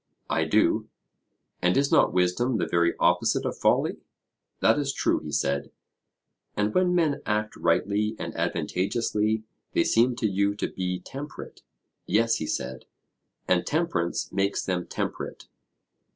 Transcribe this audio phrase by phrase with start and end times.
[0.31, 0.89] I do.
[1.61, 3.99] And is not wisdom the very opposite of folly?
[4.59, 5.69] That is true, he said.
[6.57, 9.43] And when men act rightly and advantageously
[9.73, 11.61] they seem to you to be temperate?
[12.07, 12.85] Yes, he said.
[13.47, 15.47] And temperance makes them temperate?